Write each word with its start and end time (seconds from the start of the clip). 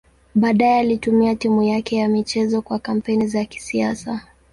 Baadaye 0.35 0.79
alitumia 0.79 1.35
timu 1.35 1.63
yake 1.63 1.95
ya 1.95 2.07
michezo 2.09 2.61
kwa 2.61 2.79
kampeni 2.79 3.27
za 3.27 3.45
kisiasa. 3.45 4.21